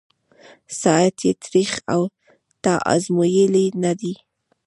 ساعت 0.81 1.17
یې 1.25 1.31
تریخ» 1.43 1.71
تا 2.63 2.73
آزمېیلی 2.93 3.65
نه 3.83 3.91
دی 3.99 4.13